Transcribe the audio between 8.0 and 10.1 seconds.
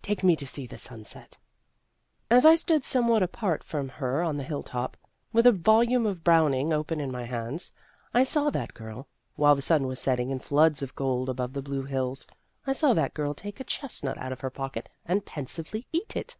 I saw that girl while the sun was